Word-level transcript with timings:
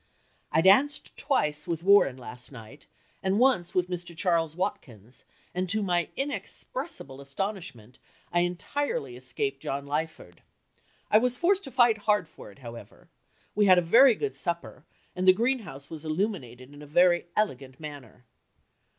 "I 0.51 0.61
danced 0.61 1.15
twice 1.15 1.67
with 1.67 1.83
Warren 1.83 2.17
last 2.17 2.51
night, 2.51 2.87
and 3.21 3.37
once 3.37 3.75
with 3.75 3.87
Mr. 3.87 4.17
Charles 4.17 4.55
Watkins, 4.55 5.25
and 5.53 5.69
to 5.69 5.83
my 5.83 6.09
inexpressible 6.17 7.21
astonishment 7.21 7.99
I 8.33 8.39
entirely 8.39 9.15
escaped 9.15 9.61
John 9.61 9.85
Lyford. 9.85 10.41
I 11.11 11.19
was 11.19 11.37
forced 11.37 11.63
to 11.65 11.71
fight 11.71 11.99
hard 11.99 12.27
for 12.27 12.51
it, 12.51 12.57
however. 12.65 13.09
We 13.53 13.67
had 13.67 13.77
a 13.77 13.81
very 13.83 14.15
good 14.15 14.35
supper, 14.35 14.85
and 15.15 15.27
the 15.27 15.33
greenhouse 15.33 15.91
was 15.91 16.03
illuminated 16.03 16.73
in 16.73 16.81
a 16.81 16.87
very 16.87 17.27
elegant 17.37 17.79
manner." 17.79 18.25